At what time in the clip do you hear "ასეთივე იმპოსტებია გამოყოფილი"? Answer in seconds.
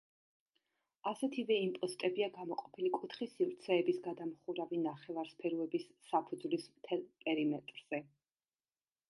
1.09-2.91